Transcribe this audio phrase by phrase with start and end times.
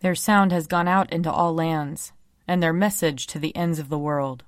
[0.00, 2.12] Their sound has gone out into all lands,
[2.46, 4.44] and their message to the ends of the world.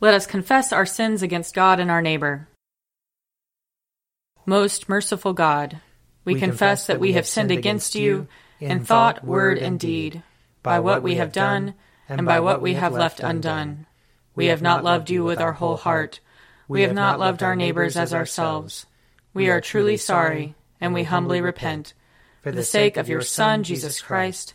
[0.00, 2.48] Let us confess our sins against God and our neighbor.
[4.44, 5.80] Most merciful God,
[6.24, 8.28] we, we confess that we have sinned against you
[8.60, 10.22] in thought, word, and deed,
[10.62, 11.74] by what we have done
[12.08, 13.86] and by what we have left undone.
[14.34, 16.20] We have not loved you with our whole heart.
[16.68, 18.86] We have not loved our neighbors as ourselves.
[19.32, 21.94] We are truly sorry, and we humbly repent.
[22.42, 24.54] For the sake of your Son, Jesus Christ,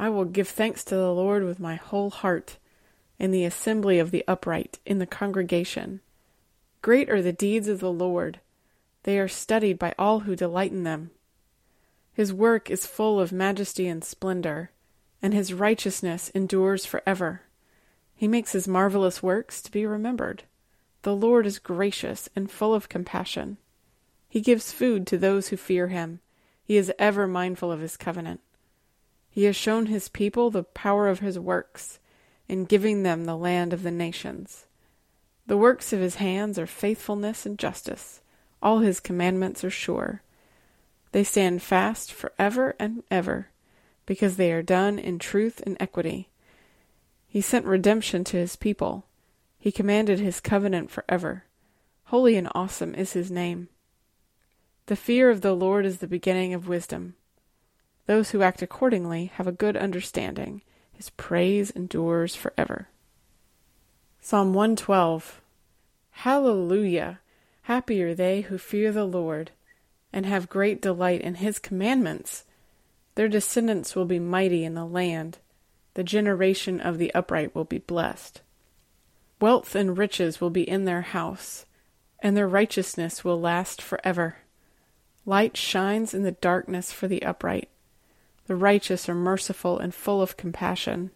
[0.00, 2.56] I will give thanks to the Lord with my whole heart,
[3.18, 6.00] in the assembly of the upright, in the congregation.
[6.80, 8.40] Great are the deeds of the Lord,
[9.02, 11.10] they are studied by all who delight in them.
[12.14, 14.70] His work is full of majesty and splendor,
[15.20, 17.42] and his righteousness endures forever.
[18.14, 20.44] He makes his marvelous works to be remembered.
[21.02, 23.58] The Lord is gracious and full of compassion.
[24.30, 26.20] He gives food to those who fear him.
[26.64, 28.40] He is ever mindful of his covenant.
[29.30, 32.00] He has shown his people the power of his works,
[32.48, 34.66] in giving them the land of the nations.
[35.46, 38.20] The works of his hands are faithfulness and justice.
[38.60, 40.22] All his commandments are sure.
[41.12, 43.48] They stand fast for ever and ever,
[44.04, 46.28] because they are done in truth and equity.
[47.28, 49.06] He sent redemption to his people.
[49.58, 51.44] He commanded his covenant forever.
[52.04, 53.68] Holy and awesome is his name.
[54.86, 57.14] The fear of the Lord is the beginning of wisdom.
[58.10, 60.62] Those who act accordingly have a good understanding.
[60.92, 62.88] His praise endures forever.
[64.20, 65.40] Psalm 112
[66.10, 67.20] Hallelujah!
[67.62, 69.52] Happy are they who fear the Lord
[70.12, 72.42] and have great delight in his commandments.
[73.14, 75.38] Their descendants will be mighty in the land.
[75.94, 78.40] The generation of the upright will be blessed.
[79.40, 81.64] Wealth and riches will be in their house,
[82.18, 84.38] and their righteousness will last forever.
[85.24, 87.68] Light shines in the darkness for the upright.
[88.50, 91.12] The righteous are merciful and full of compassion.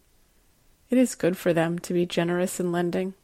[0.89, 3.15] It is good for them to be generous in lending,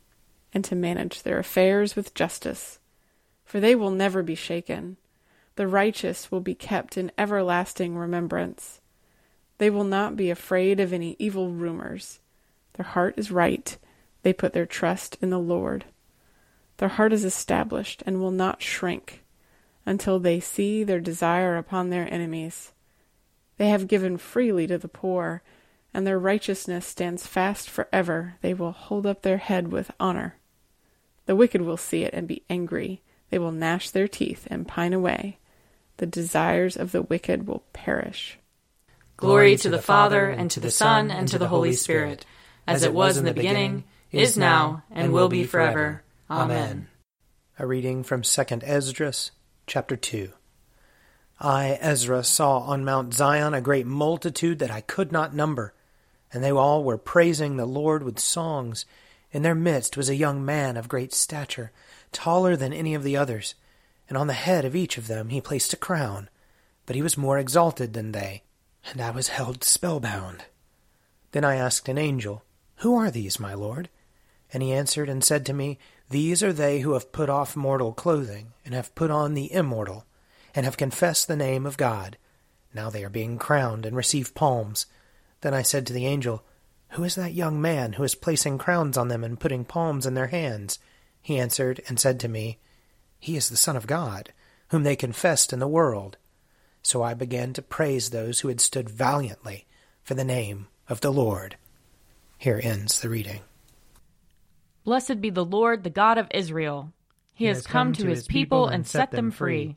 [0.53, 2.81] and to manage their affairs with justice,
[3.45, 4.97] for they will never be shaken.
[5.55, 8.81] The righteous will be kept in everlasting remembrance.
[9.59, 12.19] They will not be afraid of any evil rumors.
[12.73, 13.79] Their heart is right.
[14.25, 15.85] They put their trust in the Lord.
[16.79, 19.23] Their heart is established and will not shrink
[19.87, 22.73] until they see their desire upon their enemies.
[23.61, 25.43] They have given freely to the poor,
[25.93, 28.37] and their righteousness stands fast forever.
[28.41, 30.37] They will hold up their head with honor.
[31.27, 33.03] The wicked will see it and be angry.
[33.29, 35.41] They will gnash their teeth and pine away.
[35.99, 38.39] The desires of the wicked will perish.
[39.19, 42.25] Glory to the Father, and to the Son, and to the Holy Spirit,
[42.67, 46.03] as it was in the beginning, is now, and will be forever.
[46.31, 46.89] Amen.
[47.59, 49.33] A reading from 2nd Esdras,
[49.67, 50.33] chapter 2.
[51.43, 55.73] I, Ezra, saw on Mount Zion a great multitude that I could not number,
[56.35, 58.85] and they all were praising the Lord with songs.
[59.33, 61.73] In their midst was a young man of great stature,
[62.13, 63.55] taller than any of the others,
[64.07, 66.29] and on the head of each of them he placed a crown.
[66.85, 68.43] But he was more exalted than they,
[68.91, 70.45] and I was held spellbound.
[71.33, 72.45] Then I asked an angel,
[72.79, 73.89] Who are these, my lord?
[74.53, 75.79] And he answered and said to me,
[76.11, 80.05] These are they who have put off mortal clothing, and have put on the immortal
[80.55, 82.17] and have confessed the name of God.
[82.75, 84.87] Now they are being crowned and receive palms.
[85.41, 86.45] Then I said to the angel,
[86.91, 90.15] Who is that young man who is placing crowns on them and putting palms in
[90.15, 90.79] their hands?
[91.23, 92.59] He answered and said to me,
[93.19, 94.33] He is the Son of God,
[94.69, 96.17] whom they confessed in the world.
[96.83, 99.67] So I began to praise those who had stood valiantly
[100.03, 101.57] for the name of the Lord.
[102.39, 103.41] Here ends the reading.
[104.85, 106.93] Blessed be the Lord, the God of Israel.
[107.35, 109.77] He, has come to his people and set them free.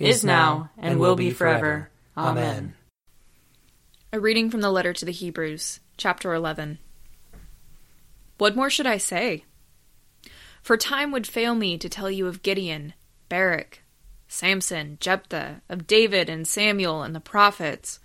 [0.00, 1.90] is now, and will be forever.
[2.16, 2.74] Amen.
[4.12, 6.78] A reading from the letter to the Hebrews, chapter 11.
[8.38, 9.44] What more should I say?
[10.62, 12.94] For time would fail me to tell you of Gideon,
[13.28, 13.82] Barak,
[14.26, 18.00] Samson, Jephthah, of David and Samuel and the prophets,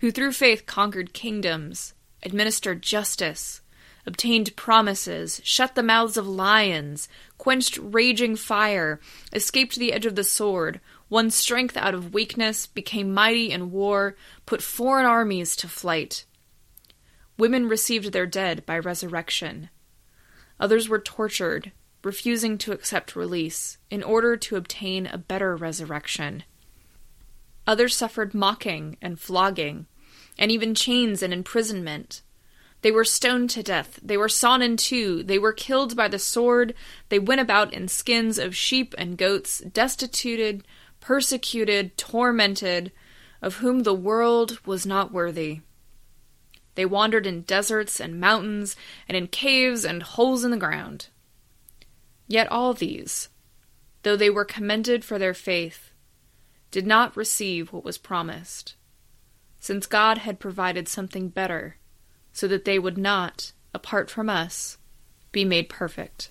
[0.00, 3.60] who through faith conquered kingdoms, administered justice,
[4.06, 9.00] obtained promises, shut the mouths of lions, quenched raging fire,
[9.32, 10.80] escaped the edge of the sword,
[11.10, 14.16] won strength out of weakness, became mighty in war,
[14.46, 16.24] put foreign armies to flight.
[17.36, 19.68] Women received their dead by resurrection.
[20.60, 21.72] Others were tortured,
[22.04, 26.44] refusing to accept release in order to obtain a better resurrection.
[27.66, 29.86] Others suffered mocking and flogging,
[30.38, 32.22] and even chains and imprisonment.
[32.82, 36.18] They were stoned to death, they were sawn in two, they were killed by the
[36.18, 36.74] sword,
[37.10, 40.64] they went about in skins of sheep and goats, destituted,
[41.00, 42.92] persecuted, tormented,
[43.42, 45.60] of whom the world was not worthy.
[46.74, 48.76] They wandered in deserts and mountains,
[49.08, 51.08] and in caves and holes in the ground.
[52.28, 53.28] Yet all these,
[54.02, 55.90] though they were commended for their faith,
[56.70, 58.76] did not receive what was promised,
[59.58, 61.76] since God had provided something better,
[62.32, 64.78] so that they would not, apart from us,
[65.32, 66.30] be made perfect.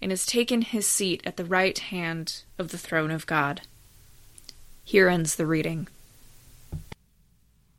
[0.00, 3.62] and has taken his seat at the right hand of the throne of God.
[4.84, 5.88] Here ends the reading.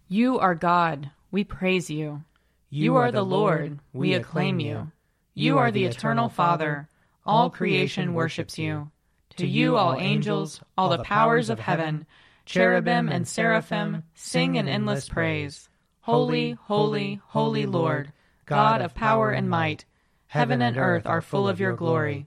[0.07, 2.23] You are God, we praise you.
[2.69, 4.91] You, are, the Lord, we acclaim you.
[5.33, 6.87] You are the eternal Father.
[7.25, 8.91] All creation worships you.
[9.37, 12.05] To you, all angels, all the powers of heaven,
[12.45, 15.69] cherubim and seraphim, sing an endless praise.
[16.01, 18.11] Holy, holy, holy Lord,
[18.45, 19.85] God of power and might,
[20.31, 22.25] heaven and earth are full of your glory.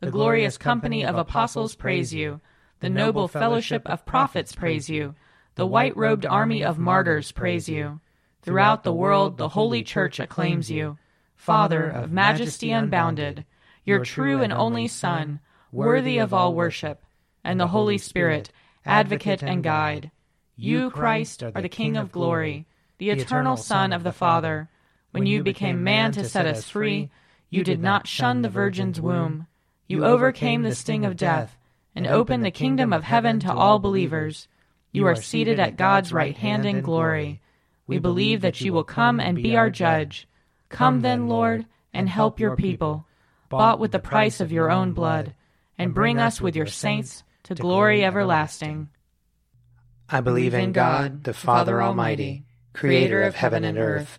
[0.00, 2.42] The glorious company of apostles praise you.
[2.80, 5.14] The noble fellowship of prophets praise you.
[5.54, 8.00] The white robed army of martyrs praise you.
[8.42, 10.98] Throughout the world, the holy church acclaims you.
[11.34, 13.46] Father of majesty unbounded,
[13.86, 15.40] your true and only Son,
[15.72, 17.02] worthy of all worship,
[17.42, 18.50] and the Holy Spirit,
[18.84, 20.10] advocate and guide.
[20.56, 22.66] You, Christ, are the King of glory,
[22.98, 24.68] the eternal Son of the Father.
[25.12, 27.08] When you became man to set us free,
[27.50, 29.46] you did not shun the Virgin's womb.
[29.86, 31.56] You overcame the sting of death
[31.94, 34.48] and opened the kingdom of heaven to all believers.
[34.92, 37.40] You are seated at God's right hand in glory.
[37.86, 40.26] We believe that you will come and be our judge
[40.68, 43.06] Come then, Lord, and help your people,
[43.48, 45.34] bought with the price of your own blood,
[45.78, 48.88] and bring us with your saints to glory everlasting.
[50.08, 54.18] I believe in God, the Father Almighty, creator of heaven and earth.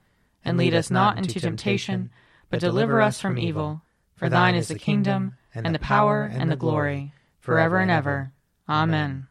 [0.43, 2.09] And lead us not into temptation,
[2.49, 3.81] but deliver us from evil.
[4.15, 8.31] For thine is the kingdom, and the power, and the glory, forever and ever.
[8.69, 9.27] Amen.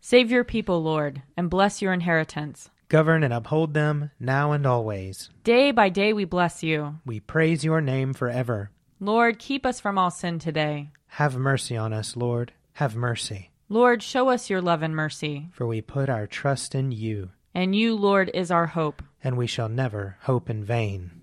[0.00, 2.70] Save your people, Lord, and bless your inheritance.
[2.88, 5.30] Govern and uphold them now and always.
[5.42, 7.00] Day by day we bless you.
[7.04, 8.70] We praise your name forever.
[9.00, 10.90] Lord, keep us from all sin today.
[11.08, 12.52] Have mercy on us, Lord.
[12.74, 13.50] Have mercy.
[13.68, 15.48] Lord, show us your love and mercy.
[15.52, 17.30] For we put our trust in you.
[17.56, 19.02] And you, Lord, is our hope.
[19.24, 21.22] And we shall never hope in vain.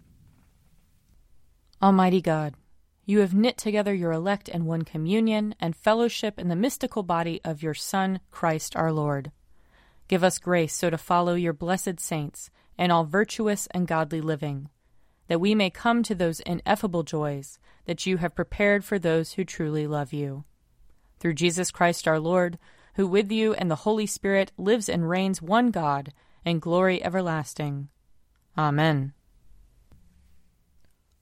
[1.79, 2.55] Almighty God,
[3.05, 7.39] you have knit together your elect in one communion and fellowship in the mystical body
[7.45, 9.31] of your Son, Christ our Lord.
[10.07, 12.49] Give us grace so to follow your blessed saints
[12.79, 14.69] in all virtuous and godly living
[15.27, 19.43] that we may come to those ineffable joys that you have prepared for those who
[19.43, 20.45] truly love you.
[21.19, 22.57] Through Jesus Christ our Lord,
[22.95, 26.13] who with you and the Holy Spirit lives and reigns one God,
[26.45, 27.89] in glory everlasting.
[28.57, 29.13] Amen.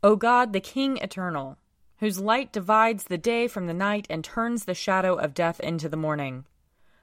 [0.04, 1.58] O God, the King eternal,
[1.98, 5.88] whose light divides the day from the night and turns the shadow of death into
[5.88, 6.46] the morning,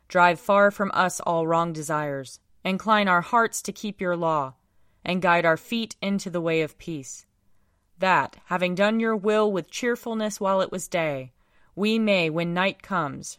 [0.09, 4.55] drive far from us all wrong desires, incline our hearts to keep your law
[5.05, 7.25] and guide our feet into the way of peace.
[7.99, 11.33] That, having done your will with cheerfulness while it was day,
[11.75, 13.39] we may, when night comes,